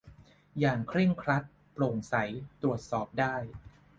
[0.59, 1.43] อย่างเคร่งครัด
[1.73, 2.15] โปร่งใส
[2.61, 3.35] ตรวจสอบได้